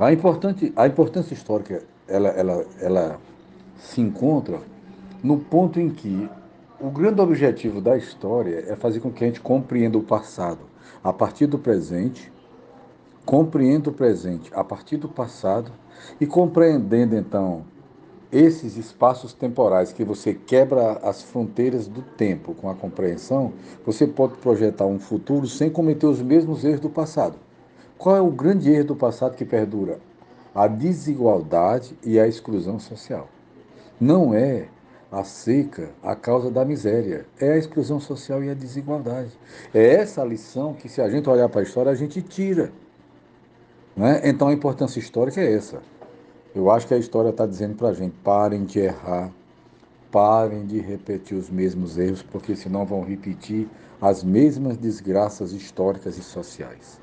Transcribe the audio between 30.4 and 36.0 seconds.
A desigualdade e a exclusão social. Não é a seca